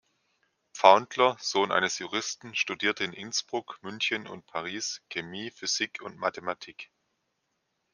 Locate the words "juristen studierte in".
1.99-3.13